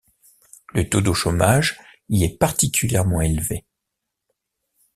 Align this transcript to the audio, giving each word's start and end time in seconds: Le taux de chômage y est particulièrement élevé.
Le 0.73 0.89
taux 0.89 1.01
de 1.01 1.13
chômage 1.13 1.79
y 2.09 2.23
est 2.23 2.39
particulièrement 2.39 3.21
élevé. 3.21 3.65